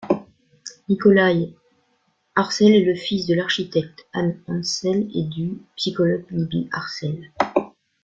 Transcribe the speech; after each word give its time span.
Nikolaj 0.89 1.45
Arcel 2.35 2.73
est 2.73 2.83
le 2.85 2.95
fils 2.95 3.27
de 3.27 3.35
l’architecte 3.35 4.07
Anne 4.13 4.41
Ancel 4.47 5.07
et 5.13 5.25
du 5.25 5.59
psychologue 5.75 6.25
Libby 6.31 6.67
Arcel. 6.71 7.31